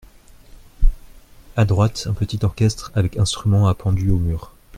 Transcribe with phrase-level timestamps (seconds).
[1.55, 4.51] À droite, un petit orchestre avec instruments appendus au mur.